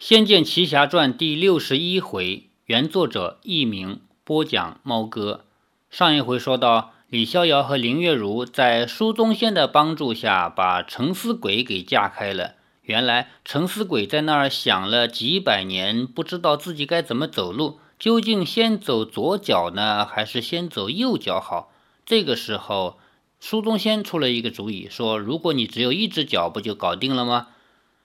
[0.06, 5.44] 《仙剑奇侠传》第六十一回，原作者佚名，播讲猫哥。
[5.90, 12.54] 上一回说到，李逍遥和林月如在苏宗仙的帮助下，把沉思鬼给架开了。
[12.82, 21.72] 原来沉思鬼在那儿想了几百年，不知道自己该怎么走路，究竟先走左脚呢，还是先走右脚好？
[22.06, 23.00] 这个时候，
[23.40, 27.48] 苏宗仙出了一个主意，说：“如果你只有一只脚，不就搞定了吗？”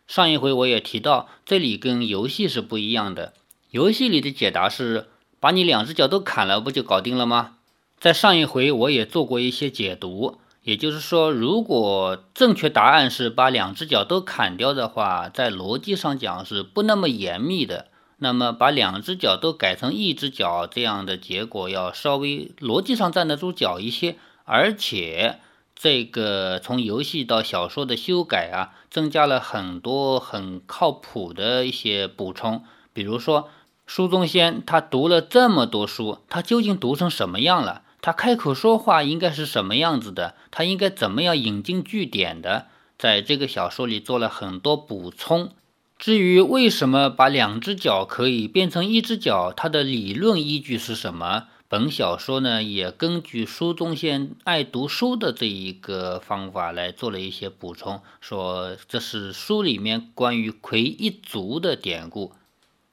[0.08, 3.34] 上一回我也提到，这里跟游戏是不一样的。
[3.72, 5.08] 游戏里的解答是
[5.40, 7.56] 把你两只脚都砍了，不就搞定了吗？
[8.00, 17.88] 在上一回我也做过一些解读，也就是说，如果正确答案是把两只脚都砍掉的话，在逻辑上讲是不那么严密的。
[18.18, 25.40] 那么把两只脚都改成一只脚，这样的结果要稍微逻辑上站得住脚一些，而且。
[25.76, 32.64] 这个从游戏到小说的修改啊，增加了很多很靠谱的一些补充。
[32.94, 33.50] 比如说，
[33.86, 37.82] 苏宗仙他读了这么多书，他究竟读成什么样了？
[38.02, 40.36] 他开口说话应该是什么样子的？
[40.52, 42.68] 他应该怎么样引经据典的？
[42.98, 45.52] 在这个小说里做了很多补充。
[45.98, 51.48] 至于为什么把两只脚可以变成一只脚，它的理论依据是什么？
[51.74, 62.34] 本小说呢，也根据苏宗宪爱读书的这一个方法来做了一些补充，说这是书里面关于魁一族的典故。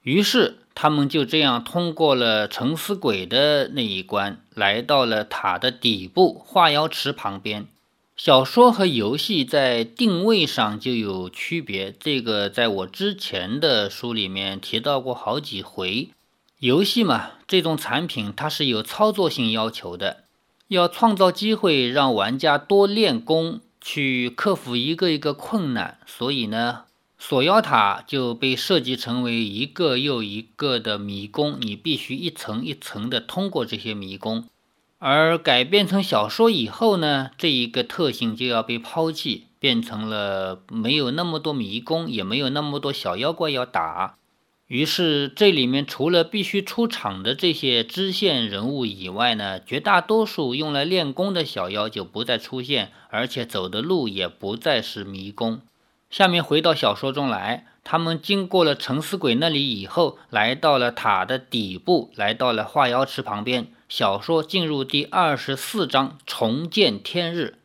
[0.03, 7.67] 于是他们就这样通过了沉思鬼的那一关，来到了塔的底部化妖池旁边。
[8.17, 16.09] 小说和游戏在定位上就有区别，这个在我之前的书里面提到过好几回。
[16.61, 20.25] 游戏嘛，这种产品它是有操作性要求的，
[20.69, 25.99] 要创造机会让玩家多练功，去克服一个一个困难。
[26.05, 26.83] 所以呢，
[27.19, 34.45] 锁妖塔就被设计成为一个又一个的迷宫，你必须一层一层的通过这些迷宫。
[34.99, 44.17] 而改编成小说以后呢，这一个特性就要被抛弃，变成了没有那么多迷宫，也没有那么多小妖怪要打。
[44.71, 55.61] 于是，这里面除了必须出场的这些支线人物以外呢，绝大多数用来练功的小妖就不再出现，而且走的路也不再是迷宫。
[56.09, 63.73] 下面回到小说中来，他们经过了沉思鬼那里以后，来到了塔的底部，来到了化妖池旁边。
[63.89, 67.57] 小说进入第二十四章，重见天日。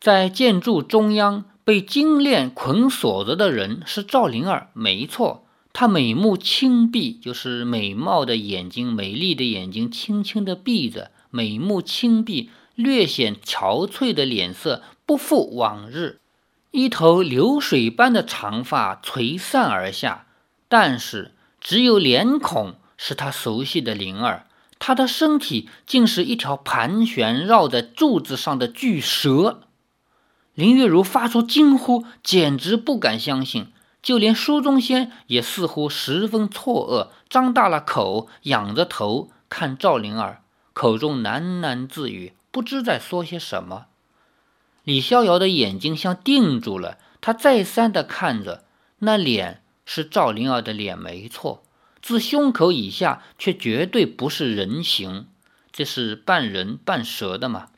[0.00, 5.44] 在建筑中央被金链捆锁着的人是赵灵儿，没错。
[5.72, 16.18] 她美目轻闭，就是美貌的眼睛，美丽的眼睛轻轻的闭着，美目轻闭，略显憔悴的脸色不复往日，
[16.72, 20.26] 一头流水般的长发垂散而下，
[20.68, 24.46] 但是只有脸孔是他熟悉的灵儿，
[24.80, 29.62] 她的身体竟是一条盘旋绕在柱子上的巨蛇。
[30.54, 33.68] 林月如发出惊呼，简直不敢相信。
[34.08, 40.40] 就连苏中仙也似乎十分错愕，张大了口，仰着头看赵灵儿，
[40.72, 43.84] 口中喃喃自语，不知在说些什么。
[44.82, 48.64] 李逍遥的眼睛像定住了，他再三的看着
[49.00, 51.62] 那脸，是赵灵儿的脸，没错，
[52.00, 55.26] 自胸口以下却绝对不是人形，
[55.70, 57.68] 这是半人半蛇的嘛？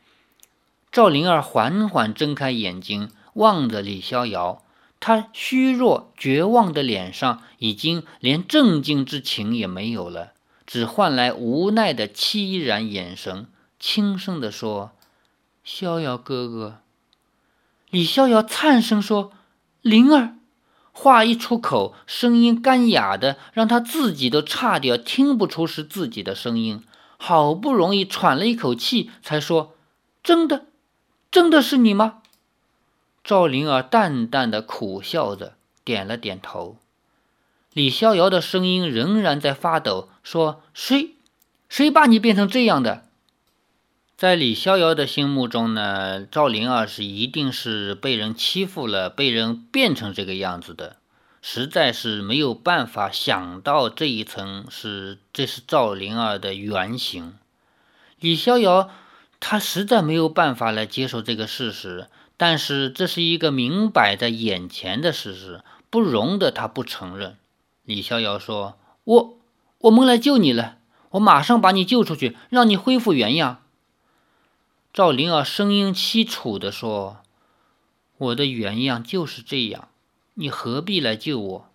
[0.92, 4.62] 赵灵儿缓缓睁开眼睛，望着李逍遥。
[5.00, 10.32] 他虚弱绝望的脸上已经连镇静之情也没有了，
[10.66, 13.46] 只换来无奈的凄然眼神，
[13.78, 14.92] 轻声地说
[15.64, 16.80] ：“逍遥哥哥。”
[17.90, 19.32] 李逍遥颤声说
[19.80, 20.36] ：“灵儿。”
[20.92, 26.84] 话一出口，声音干哑的，让他自己都差点听不出是自己的声音。
[27.16, 29.74] 好不容易喘了一口气，才说
[30.22, 30.66] ：“真的，
[31.30, 32.19] 真的是你吗？”
[33.30, 35.54] 赵灵儿淡淡的苦笑着，
[35.84, 36.78] 点了点头。
[37.72, 41.14] 李逍遥的声音仍然在发抖，说：“谁，
[41.68, 43.04] 谁把你变成这样的？”
[44.18, 50.96] 在李逍遥的心目中呢，赵灵儿是一定是被人欺负了，被人变成这个样子的，
[51.40, 57.38] 实在是没有办法想到这一层是这是赵灵儿的原型。
[58.18, 58.90] 李逍遥
[59.38, 62.08] 他实在没有办法来接受这个事实。
[62.40, 67.36] 但是这是一个明摆在眼前的事实，不容得他不承认。
[67.84, 69.38] 李逍遥说：“我
[69.80, 70.78] 我们来救你了，
[71.10, 73.62] 我马上把你救出去，让你恢复原样。”
[74.90, 77.18] 赵灵儿声音凄楚地说
[78.16, 79.88] ：“我的原样就是这样，
[80.32, 81.68] 你何必来救我？”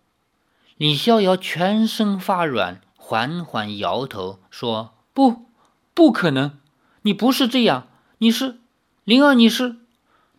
[0.78, 5.46] 李逍遥全身发软，缓缓摇头说：“不，
[5.94, 6.58] 不可能！
[7.04, 8.58] 你不是这样，你是
[9.04, 9.76] 灵儿，你是……”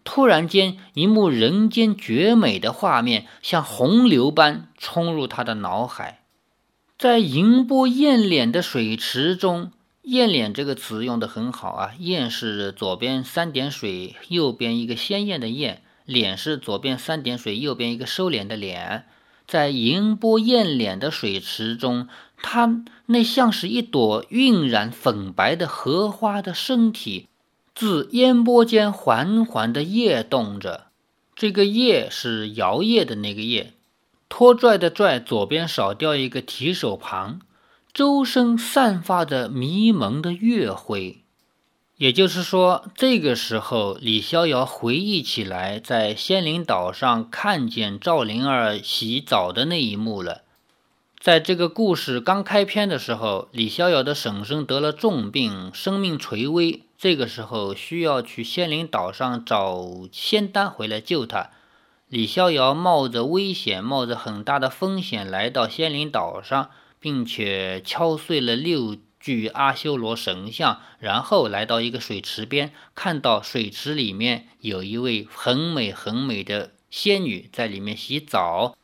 [0.06, 6.20] 突然间，一幕人间绝美的画面像洪流般冲入他的脑海，
[6.96, 9.72] 在银波艳脸的水池中
[10.02, 19.06] ，“艳脸”这个词用的很好啊，“艳”是左边三点水，右边一个鲜艳的“艳”；“脸”是左边三点水，右边一个收敛的“脸”。
[19.46, 22.08] 在银波艳脸的水池中，
[22.42, 27.28] 他那像是一朵晕染粉白的荷花的身体。
[27.76, 30.86] 自烟波间缓缓地跃动着，
[31.34, 33.66] 这个“曳”是摇曳的那个“曳”，
[34.30, 37.40] 拖拽的“拽”左边少掉一个提手旁，
[37.92, 41.18] 周身散发着迷蒙的月辉。
[41.98, 50.44] 也就是说，这个时候李逍遥回忆起来，在仙灵岛上看见赵灵儿洗澡的那一幕了。
[51.20, 56.84] 在这个故事刚开篇的时候，李逍遥的婶婶得了重病，生命垂危。
[56.98, 61.50] 这个时候需要去仙灵岛上找仙丹回来救他。
[62.08, 66.70] 李逍遥冒着危险，冒着很大的风险来到仙灵岛上，
[67.00, 78.76] 并且敲碎了六具阿修罗神像，然后来到一个水池边，看到水池里面有一位很美很美的仙女在里面洗澡，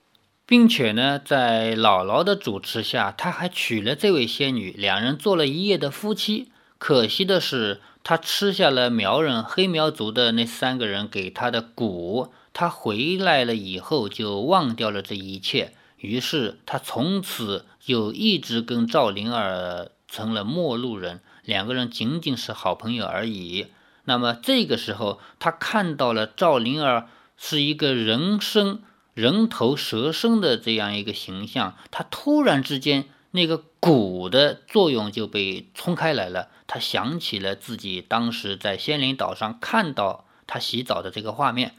[0.44, 6.50] 并且呢，在姥姥的主持下，他还娶了这位仙女，两人做了一夜的夫妻。
[6.76, 7.80] 可惜的是。
[8.04, 23.68] 他吃下了苗人黑苗族的那三个人给他的蛊，他回来了以后就忘掉了这一切，于是他从此就一直跟赵灵儿成了陌路人，两个人仅仅是好朋友而已。
[24.04, 28.80] 那么这个时候，他看到了赵灵儿是一个人身
[29.14, 33.04] 人头蛇身的这样一个形象，他突然之间。
[33.32, 36.48] 那个鼓的作用就被冲开来了。
[36.66, 41.74] 他想起了自己当时在仙灵岛上看到他洗澡的这个画面。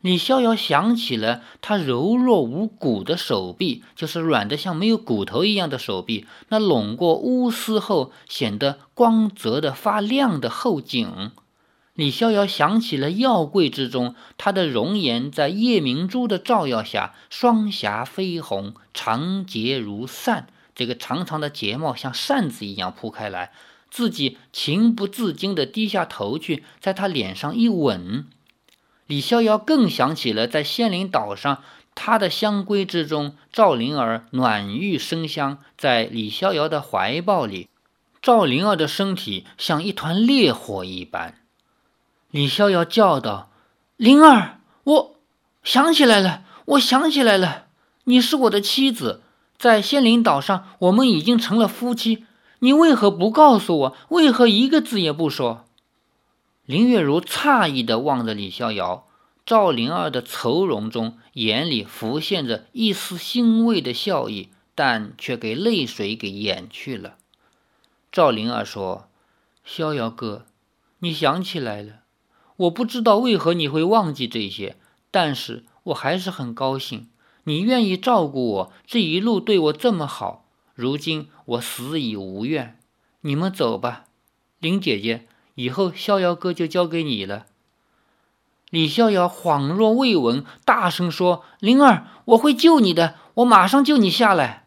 [0.00, 11.32] 李逍遥想起了他柔弱无骨的手臂，就是软的像没有骨头一样的手臂，那拢过乌丝后显得光泽的发亮的后颈。
[11.94, 20.46] 李逍遥想起了药柜之中他的容颜，在夜明珠的照耀下，双颊绯红，长睫如扇。
[20.78, 23.50] 这个长长的睫毛像扇子一样铺开来，
[23.90, 28.28] 自己情不自禁地低下头去，在他脸上一吻。
[29.08, 31.64] 李逍遥更想起了在仙灵岛上，
[31.96, 37.68] 他的香闺之中，赵灵儿暖玉生香，在李逍遥的怀抱里，
[38.22, 41.40] 赵灵儿的身体像一团烈火一般。
[42.30, 43.50] 李逍遥叫道
[43.98, 45.16] ：“灵儿，我
[45.64, 47.66] 想起来了，我想起来了，
[48.04, 49.22] 你是我的妻子。”
[49.58, 52.24] 在仙灵岛上，我们已经成了夫妻。
[52.60, 53.96] 你为何不告诉我？
[54.10, 55.64] 为何一个字也不说？
[56.64, 59.08] 林月如诧异地望着李逍遥，
[59.44, 67.16] 赵灵儿的愁容中，眼里浮现着一丝欣慰的笑意，但却给泪水给掩去了。
[68.12, 69.08] 赵灵儿说
[69.66, 70.46] ：“逍遥哥，
[71.00, 72.02] 你想起来了。
[72.56, 74.76] 我不知道为何你会忘记这些，
[75.10, 77.08] 但是我还是很高兴。”
[77.48, 82.78] 你愿意照顾我，这一路对我这么好，如今我死已无怨。
[83.22, 84.04] 你们走吧，
[84.58, 87.46] 林姐姐，以后逍遥哥就交给你了。
[88.68, 94.66] 李逍遥恍若未闻，大声说：“灵儿，我会救你的，我马上救你下来。”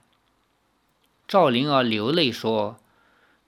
[1.29, 2.77] 赵灵儿流泪说：“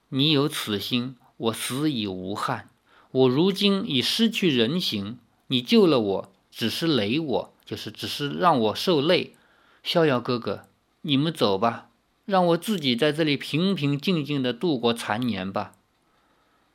[0.10, 2.70] 你有此心，我死已无憾。
[3.10, 9.36] 我如今已失去人形，你救了我，只是累我。”就是只是让我受累，
[9.84, 10.64] 逍遥哥哥，
[11.02, 11.88] 你们走吧，
[12.26, 15.74] 让我自己在这里平平静静的度过残年吧。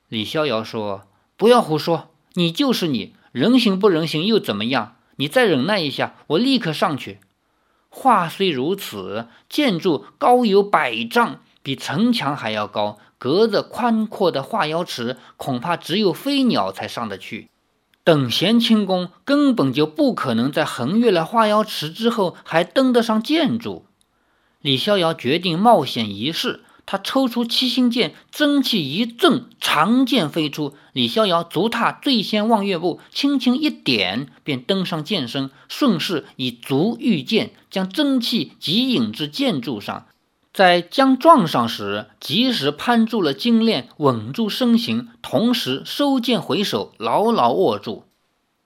[0.09, 4.97] 李逍遥说：“不要胡说，你就是你，人形不人形又怎么样？
[5.17, 7.21] 你再忍耐一下，我立刻上去。”
[7.91, 17.49] 话虽如此，建筑高有百丈，比城墙还要高，隔着宽阔的化妖池，恐怕只有飞鸟才上得去。
[18.09, 23.85] 等闲轻功根本就不可能在横越了化妖池之后还登得上建筑。
[24.63, 30.75] 李逍遥决定冒险一试，他抽出七星剑，真气一震，长剑飞出。
[30.95, 40.07] 李逍遥足踏最先望月步，轻轻一点，便登上剑身，顺势以足御剑将真气急引至剑柱上。
[40.59, 48.03] 在将撞上时，及时攀住了金链，稳住身形，同时收剑回手，牢牢握住。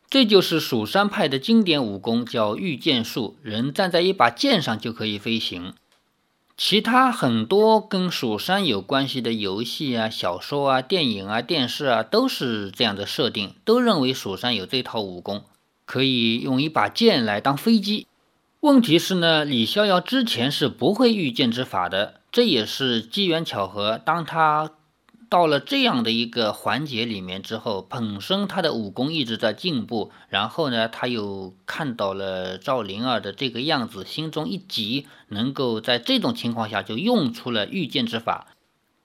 [0.08, 3.36] 这就是蜀山派的经典武功，叫御剑术。
[3.42, 5.74] 人站在一把剑上就可以飞行。
[6.56, 15.44] 其他很多跟蜀山有关系的游戏啊、小说啊、电影啊、电视啊，都是这样的设定，都认为蜀山有这套武功，
[15.84, 18.06] 可以用一把剑来当飞机。
[18.62, 24.00] 问题是呢，李逍遥之前是不会御剑之法的，这也是机缘巧合。
[24.04, 24.70] 当他
[25.28, 38.46] 到了这样的一个环节里面之后，本身他的武功一直在进步，然后呢，他又看到了赵灵儿的这个样子，心中一急，能够在这种情况下就用出了御剑之法。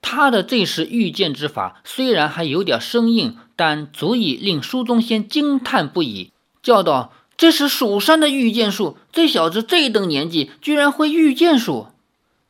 [0.00, 6.30] 他的这式御剑之法虽然还有点生硬，但足以令苏宗先惊叹不已，
[6.62, 11.86] 叫道：“这是蜀山的御剑术，这小子这等年纪居然会御剑术！”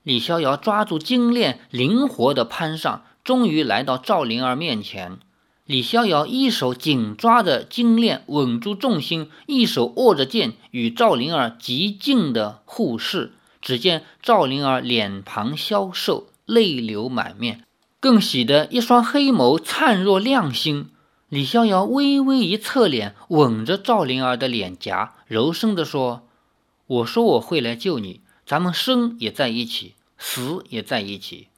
[0.03, 3.05] 李逍遥抓住精链，灵活的攀上。
[3.23, 5.19] 终于来到赵灵儿面前，
[5.67, 13.35] 李逍遥一手紧抓着精链，稳住重心，一手握着剑，与赵灵儿极近的互视。
[13.61, 17.65] 只见赵灵儿脸庞消瘦，泪流满面，
[18.01, 20.89] 更喜得一双黑眸灿若亮星。
[21.29, 26.27] 李逍遥微微一侧脸，吻着赵灵儿的脸颊，柔声地说
[26.87, 31.49] ：“我说我会来救你，咱们生也在一起，死也在一起。”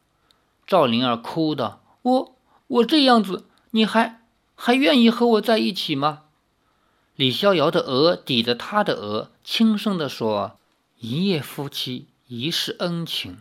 [0.67, 2.35] 赵灵儿哭道：“我
[2.67, 4.23] 我这样子，你还
[4.57, 6.23] 还愿意和我在一起吗？”
[7.15, 10.59] 李逍遥的额抵着他的额，轻声地说
[10.99, 13.39] ：“一夜夫妻，一世恩情。”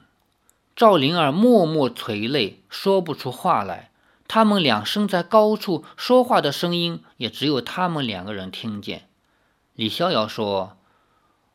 [0.75, 3.88] 赵灵儿默默垂泪，说不出话来。
[4.29, 9.09] 他们俩身在高处，说话的声音也只有他们两个人听见。
[9.73, 10.77] 李逍遥说：“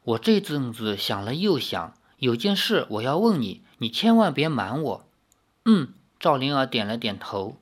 [0.02, 5.08] 我这阵子想了又想，有件事我要问你，你千万别瞒我。”
[5.64, 7.56] 嗯，赵灵儿点了点头。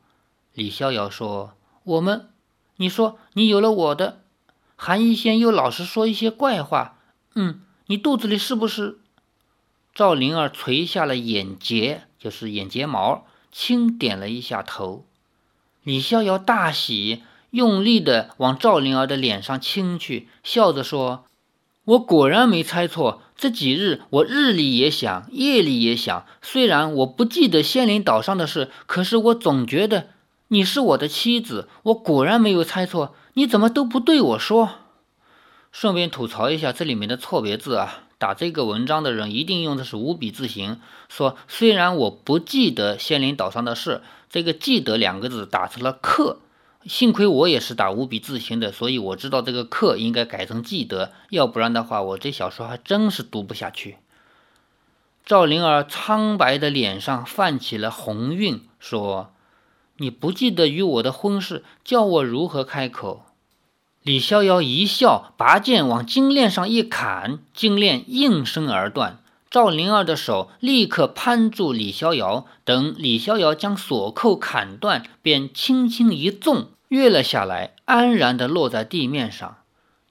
[0.55, 1.53] 李逍遥说
[1.85, 2.31] ：“我们，
[2.77, 4.23] 你说你有了我的，
[4.77, 6.97] 韩一仙又老是说一些怪话。
[7.35, 8.99] 嗯，你肚子里是不是？”
[9.95, 15.05] 赵灵儿垂下了眼睫，就是眼睫毛，轻点了一下头。
[15.85, 21.27] 李逍遥大喜，用力的往赵灵儿的脸上亲去，笑着说
[21.85, 26.25] ：“我果然没猜错。”这几日，我日里也想，夜里也想。
[26.41, 30.11] 虽然我不记得仙灵岛上的事，可是我总觉得
[30.49, 31.69] 你是我的妻子。
[31.83, 34.71] 我果然没有猜错，你怎么都不对我说？
[35.73, 38.05] 顺便吐槽一下这里面的错别字啊！
[38.23, 44.01] 打这个文章的人一定用的是五笔字形，说虽然我不记得仙灵岛上的事，
[44.31, 46.39] 这个“记得”两个字打成了“克”。
[46.87, 53.97] 幸亏我也是打五笔字形的，所以我知道这个“克”应该改成“记得”，要不然的话，我这小说还真是读不下去。
[55.27, 59.33] 赵灵儿苍白的脸上泛起了红晕，说
[59.99, 63.25] ：“你不记得与我的婚事，叫我如何开口？”
[64.03, 69.21] 李逍遥一笑，拔剑往金链上一砍，金链应声而断。
[69.49, 79.59] 赵灵儿的手立刻攀住李逍遥，等李逍遥将锁扣砍断，便轻轻一纵，跃了下来，安然地落在地面上。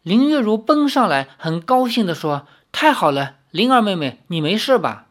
[0.03, 5.07] 林月如奔上来，很高兴地说：“太好了，灵儿妹妹，你没事吧？”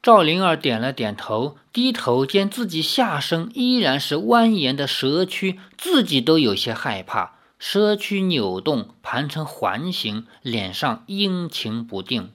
[0.00, 7.37] 赵灵儿点了点头，低头见自己下身依然是蜿蜒的蛇躯，自己都有些害怕。
[7.58, 12.30] 身躯扭动，盘成环形，脸上阴晴不定。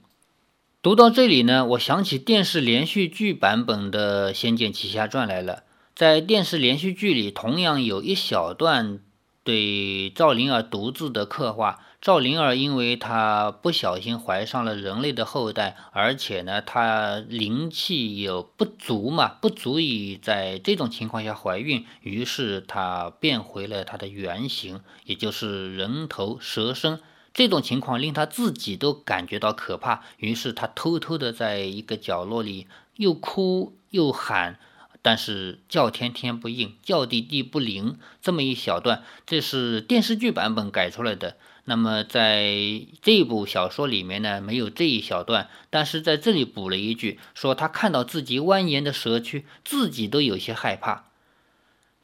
[0.82, 5.64] 读到这里呢，我想起电视连续剧版本的《仙剑奇侠传》来了。
[5.96, 9.00] 在电视连续剧里，同样有一小段
[9.46, 11.83] 对赵灵儿独自的刻画。
[12.04, 27.00] 赵灵儿因为她不小心怀上了人类的后代，而且呢，她灵气有不足嘛，不足以在这种情况下怀孕，于是她变回了她的原形，也就是人头蛇身。
[27.34, 32.68] 这种情况令她自己都感觉到可怕，于是她偷偷的在一个角落里
[32.98, 34.60] 又哭又喊，
[35.02, 37.98] 但是叫天天不应，叫地地不灵。
[38.22, 41.38] 这么一小段，这是电视剧版本改出来的。
[41.66, 51.06] 那么在这部小说里面呢，没有这一小段，但是在这里补了一句，说他看到自己蜿蜒的蛇躯，自己都有些害怕。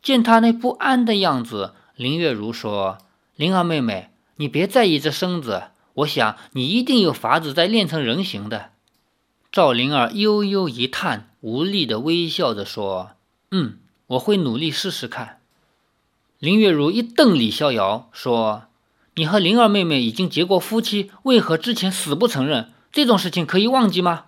[0.01, 2.99] 见他那不安的样子，林月如说
[3.35, 5.63] ：“灵儿妹妹。”你别在意这身子，
[5.95, 8.71] 我想你一定有法子再练成人形的。
[9.51, 13.17] 赵灵儿悠悠一叹，无力的微笑着说
[13.51, 15.41] ：“嗯，我会努力试试看。”
[16.39, 18.67] 林月如一瞪李逍遥，说
[19.19, 22.71] ：“你和灵儿妹妹已经结过夫妻，为何之前死不承认？
[22.89, 24.27] 这种事情可以忘记吗？”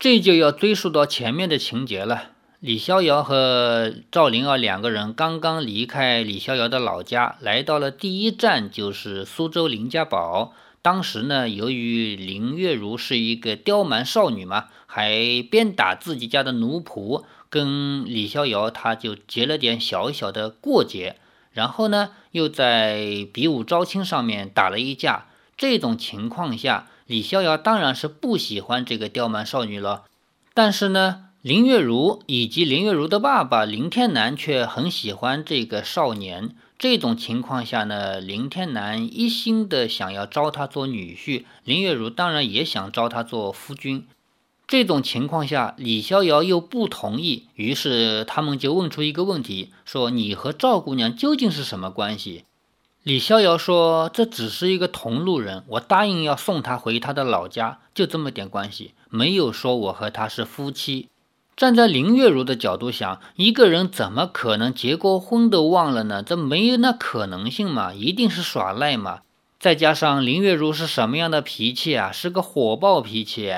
[0.00, 2.30] 这就要追溯到前面的情节了。
[2.60, 10.54] 李逍遥和赵灵儿两个人刚刚离开李逍遥的老家，来到了第一站，就是苏州林家堡。
[10.80, 21.16] 当时呢，由于林月如是一个刁蛮少女嘛，还鞭打自己家的奴仆，跟李逍遥他就结了点小小的过节。
[21.56, 25.24] 然后呢，又在比武招亲上面打了一架。
[25.56, 30.04] 这种情况下，李逍遥当然是不喜欢这个刁蛮少女了。
[30.52, 36.50] 但是呢，林月如以及林月如的爸爸林天南却很喜欢这个少年。
[36.78, 44.06] 这种情况下呢，林天南一心的想要招他做女婿，林月如当然也想招他做夫君。
[44.68, 52.44] 这种情况下，李逍遥又不同意，于是他们就问出一个问题：说你和赵姑娘究竟是什么关系？
[53.04, 61.06] 李逍遥说：“这只是一个同路人，我答应要送他回他的老家，就这么点关系，没有说我和他是夫妻。”
[61.56, 66.24] 站在林月如的角度想，一个人怎么可能结过婚都忘了呢？
[66.24, 69.20] 这没有那可能性嘛，一定是耍赖嘛。
[69.60, 72.10] 再加上林月如是什么样的脾气啊？
[72.10, 73.54] 是个火爆脾气，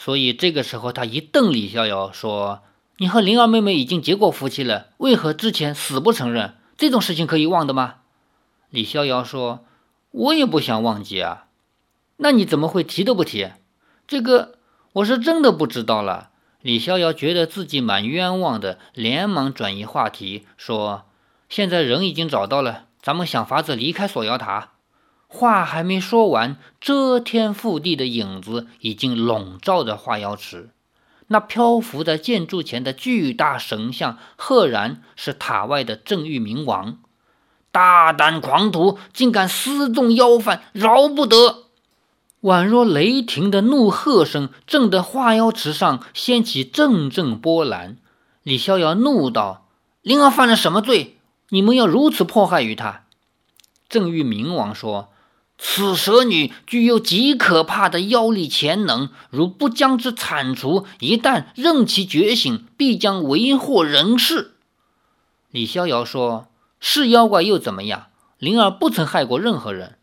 [0.00, 2.62] 所以这个时候他一瞪李逍遥说
[2.98, 6.54] ：“你和灵儿妹妹已经结过夫妻了，为何之前死不承认？
[6.76, 7.96] 这种事情可以忘的吗？”
[8.70, 9.64] 李逍遥说
[10.12, 11.46] ：“我也不想忘记啊，
[12.18, 13.50] 那你怎么会提都不提？
[14.06, 14.58] 这个
[14.92, 16.30] 我是真的不知道了。”
[16.62, 21.06] 李逍遥觉得自己蛮冤枉的，连忙转移话题说
[21.50, 24.70] ：“现在人已经找到了，咱们想法子离开锁妖塔。”
[25.28, 30.70] 话还没说完，遮天覆地的影子已经笼罩着化妖池，
[31.26, 36.98] 那漂浮在建筑前的巨大神像，赫然是塔外的正玉明王。
[37.70, 41.64] 大胆狂徒，竟敢私纵妖犯，饶不得！
[42.40, 47.98] 宛若雷霆的怒喝声，震得化妖池上掀起阵阵波澜。
[48.42, 49.68] 李逍遥怒道
[50.00, 51.18] ：“灵儿犯了什么罪？
[51.50, 53.04] 你们要如此迫害于他？”
[53.90, 55.10] 正玉明王说
[55.58, 64.54] ：“此蛇女具有极可怕的妖力潜能，如不将之铲除，一旦任其觉醒，必将为祸人世。”
[65.50, 66.46] 李逍遥说。
[66.80, 68.06] 是妖怪又怎么样？
[68.38, 69.98] 灵儿不曾害过任何人。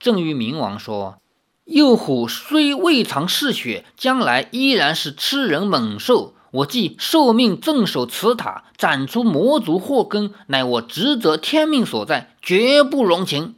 [0.00, 1.18] 正玉明王说
[1.64, 6.34] ：“幼虎虽未尝嗜血，将来依然是吃人猛兽。
[6.50, 13.54] 我既受命镇守此塔，斩除魔族祸根，乃我职责天命所在，绝不容情。”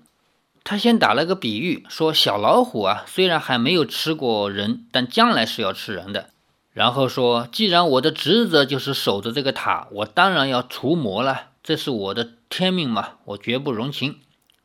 [0.64, 6.30] 他先打了个比喻，说小老虎啊，虽然还没有吃过人，但将来是要吃人的。
[6.72, 11.48] 然后说，既然我的职责就是守着这个塔，我当然要除魔了。
[11.62, 14.20] 这是我的天命嘛，我绝不容情。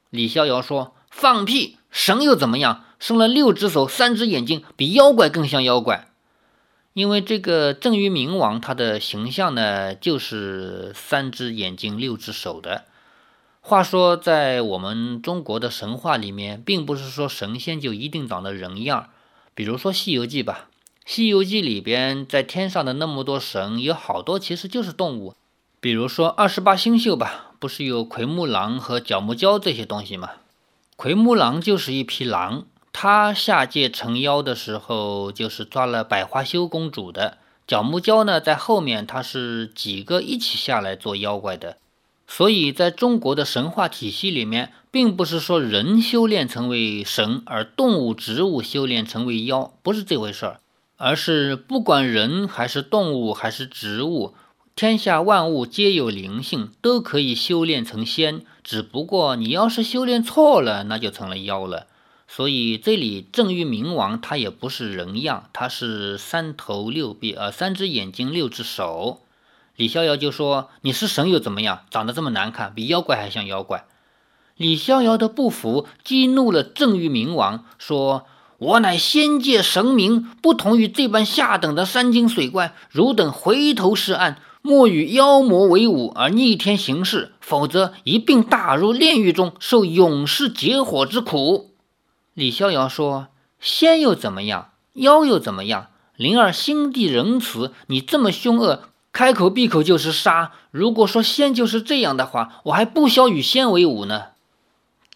[0.09, 1.77] 李逍遥说：“放屁！
[1.91, 2.85] 神又怎么样？
[2.97, 6.07] 生了六只手、三只眼睛，比妖怪更像妖怪。
[6.93, 12.85] 因为这个正玉明王，他的形象呢，就是三只眼睛、六只手的。
[13.61, 19.09] 话说，在我们中国的神话里面，并不是说神仙就一定长得人样。
[19.53, 20.69] 比如说《西游记》吧，
[21.05, 25.35] 《西游记》里边在天上的那么多神，有好多其实就是动物。”
[25.81, 30.31] 比如说二十八星宿吧，不是有奎木狼和角木蛟这些东西吗？
[30.95, 37.37] 奎木狼就是一匹狼，它下界成妖的时候就是抓了百花羞公主的。
[37.65, 41.77] 角木蛟呢，在后面它是几个一起下来做妖怪的。
[42.31, 50.59] 所以在中国的神话体系里面，并不是说人修炼成为神，而动物、植物修炼成为妖，不是这回事儿，
[50.97, 54.35] 而是不管人还是动物还是植物。
[54.75, 58.45] 天下万物皆有灵性，都可以修炼成仙。
[58.63, 61.87] 只不过你要是修炼错了，那就成了妖了。
[62.27, 69.21] 所以这里正玉冥王他也不是人样，他是三头六臂，呃，三只眼睛，六只手。
[69.79, 71.83] 李逍遥就说：“你是神又怎么样？
[71.89, 73.85] 长得这么难看，比妖怪还像妖怪。”
[74.57, 78.25] 李逍遥的不服激怒了正玉明王，说
[78.59, 82.75] ：“我乃仙界神明，不同于这般下等的山精水怪。
[82.91, 91.75] 汝等回头是岸。”莫与妖魔为伍而逆天行事，否则一并打入炼狱中，受永世劫火之苦。
[92.33, 93.29] 李逍遥说
[93.61, 94.71] ：“仙又怎么样？
[94.95, 95.87] 妖又怎么样？
[96.17, 100.51] 灵儿心地仁慈，你这么凶恶，开口闭口就是杀。
[100.71, 104.27] 如果说仙就是这样的话，我还不消与仙为伍呢。”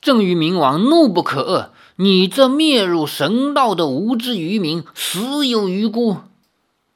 [0.02, 6.18] 正玉明王怒不可遏：“你这灭入神道的无知愚民，死有余辜！”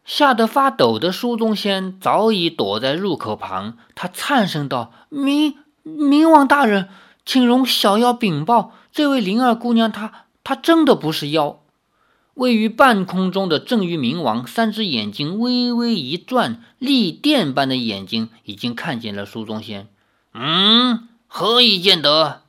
[0.03, 6.89] 吓得发抖的书中仙早已躲在入口旁，他颤声道：“明明王大人，
[7.25, 11.59] 请容小妖禀报，这位灵儿姑娘，她她真的不是妖。”
[12.37, 19.87] 位于半空中的正玉冥王，三只眼睛微微一转，利电般的眼睛已经看见了苏宗先。
[20.35, 22.43] 嗯，何以见得？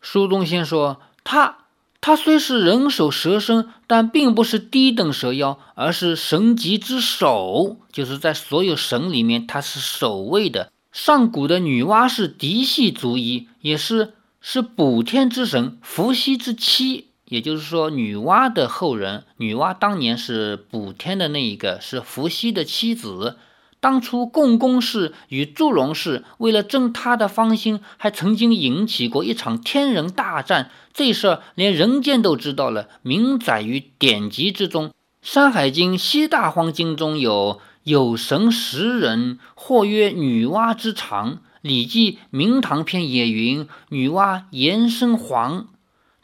[0.00, 1.58] 苏宗先说：“他，
[2.00, 10.72] 他虽是人首蛇身，但并不是低等蛇妖，而是神级之首，就是在所有神里面，他是首位的。
[10.90, 23.36] 上古的女娲是嫡系族裔，也是是补天之神伏羲之妻。”也就是说，女娲的后人，女娲当年是补天的那一个，是伏羲的妻子。
[23.80, 30.70] 当初共工氏与祝融氏为了争她的芳心，还曾经引起过一场天人大战。
[30.94, 34.88] 这事儿连人间都知道了，明载于典籍之中。
[35.20, 41.36] 《山海经·西大荒经》中有“有神十人，或曰女娲之长”。
[41.60, 45.68] 《礼记·明堂篇》也云：“女娲延生黄。”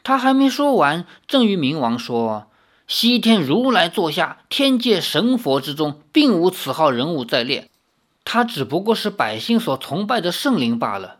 [0.03, 2.47] 他还没说完，正于明王说
[2.87, 7.69] ：“西天如来座下，天界神佛之中，并无此号人物在列。
[8.25, 11.17] 他只不过是百姓所崇拜的圣灵罢了。”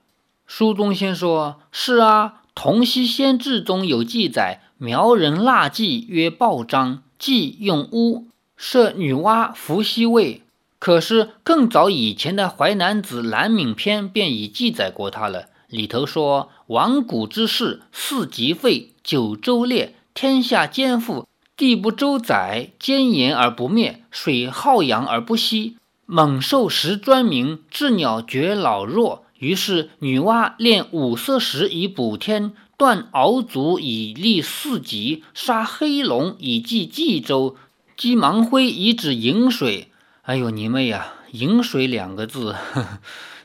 [0.48, 8.26] 书中先说：“是啊，《同溪仙志》中有记载，苗人腊祭曰报章，祭用巫，
[8.58, 10.42] 设女娲、伏羲位。
[10.78, 21.26] 可是更早以前的《淮南子·兰敏篇》便已记载过他了。”里头说：“亡古之事，四极废，九州裂，天下兼覆，
[21.58, 29.26] 地不周载，坚严而不灭，水浩洋而不息，猛兽食专名，鸷鸟绝老弱。
[29.38, 37.58] 于是女娲炼五色石以补天，断鳌足以立四极，杀黑龙以祭冀州，
[37.98, 39.92] 击芒灰以止饮水。
[40.22, 41.16] 哎呦，你妹呀！
[41.32, 42.54] 饮水两个字。
[42.54, 43.00] 呵 呵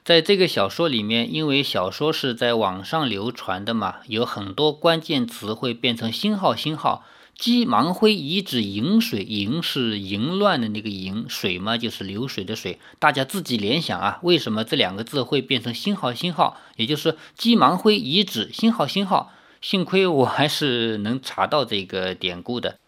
[0.07, 7.05] 在这个小说里面，因为小说是在网上流传的嘛，有很多关键词会变成星号星号。
[7.35, 12.79] 鸡盲灰遗址饮水，淫是淫乱的那个淫，水嘛就是流水的水。
[13.01, 16.57] 大家自己联想啊，为什么这两个字会变成星号星号？
[16.77, 19.33] 也就是鸡盲灰遗址星号星号。
[19.61, 22.79] 幸亏我还是能查到这个典故的。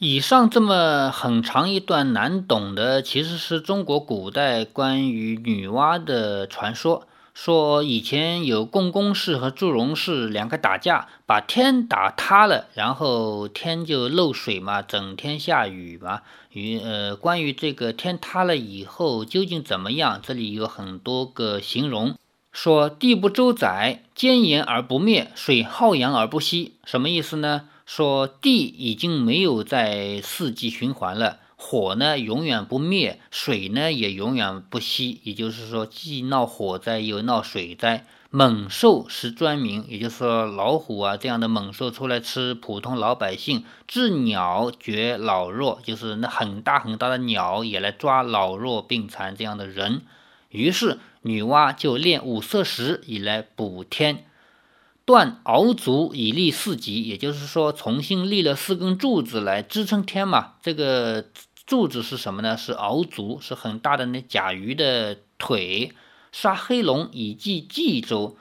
[0.00, 7.08] 以上这么很长一段难懂的，其实是中国古代关于女娲的传说。
[7.34, 16.22] 说以前有共工氏和祝融氏两个打架，把天打塌了，然后天就漏水嘛，整天下雨嘛。
[16.52, 22.14] 与呃，关于这个天塌了以后究竟怎么样，这里有很多个形容。
[22.52, 27.68] 说地不周载，坚岩而不灭，水浩洋而不息，什么意思呢？
[27.88, 35.22] 说地已经没有在四季循环了，火呢永远不灭，水呢也永远不息。
[35.24, 38.04] 也就是说，既闹火灾又闹水灾。
[38.28, 43.64] 猛兽食专民，也就是说老虎啊这样的猛兽出来吃普通老百姓。
[43.86, 50.02] 治鸟绝老弱，就是那很大很大的鸟也来抓老弱病残这样的人。
[50.50, 54.26] 于是女娲就炼五色石以来补天。
[55.08, 60.56] 断鳌足以立四极，也就是说，重新立了四根柱子来支撑天嘛。
[60.60, 61.24] 这个
[61.66, 62.58] 柱子是什么呢？
[62.58, 65.94] 是鳌足，是很大的那甲鱼的腿。
[66.30, 68.36] 杀黑龙以祭冀州。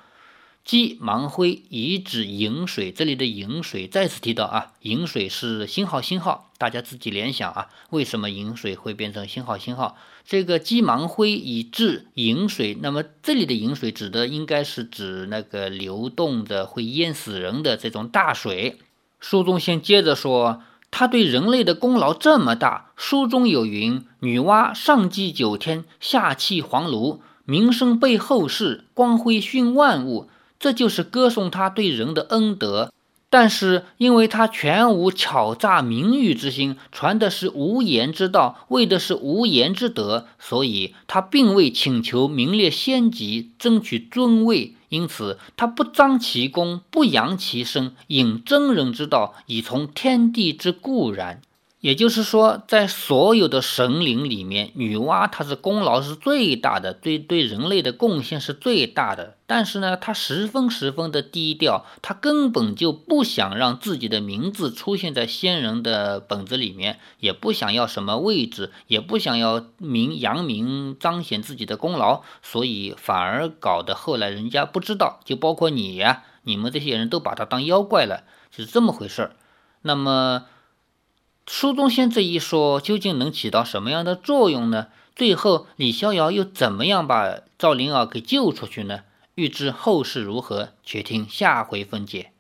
[0.68, 9.96] 鸡芒灰以止饮水，这里的饮水再次提到啊，饮水是星号星号，大家自己联想啊，为什么饮水会变成星号星号？
[10.26, 18.78] 这个鸡芒灰以治饮水，那么这里的饮水指的应该是指那个流动的会淹死人的这种大水。
[19.22, 30.28] 书中先接着说，他对人类的功劳这么大，书中有云：女娲上祭九天，下弃黄炉，名声被后世，光辉熏万物。
[30.60, 32.92] 这就是歌颂他对人的恩德，
[33.30, 44.74] 但是因为他全无巧诈名誉之心，传的是无言之道，为的是无言之德，所以他并未请求名列仙籍，争取尊位。
[44.90, 51.42] 因此，他不彰其功，不扬其声，引真人之道，以从天地之固然。
[51.80, 59.38] 也就是说，在所有的神灵里面，女娲她是功劳是最大的，对对人类的贡献是最大的。
[59.46, 79.36] 但是呢，她十分十分的低调，她根本就不想让自己的名字出现在先人的本子里面，也不想要什么位置，也不想要名扬名彰显自己的功劳，所以反而搞得后来人家不知道，就包括你呀，你们这些人都把她当妖怪了，是这么回事儿。
[79.84, 80.46] 那么。
[81.50, 84.88] 书中仙这一说究竟能起到什么样的作用呢？
[85.16, 89.04] 最后李逍遥又怎么样把赵灵儿给救出去呢？
[89.36, 92.32] 欲知后事如何，且听下回分解。